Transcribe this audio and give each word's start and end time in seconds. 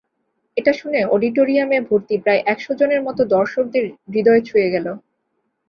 এটা 0.57 0.71
শুনে 0.73 0.99
অডিটোরিয়ামে 1.05 1.77
ভর্তি 1.87 2.15
প্রায় 2.17 2.41
একশ 2.45 2.65
জনের 2.79 3.01
মতো 3.03 3.21
দর্শকদের 3.35 3.83
হূদয় 4.05 4.41
ছুঁয়ে 4.47 4.69
গেল। 4.69 4.87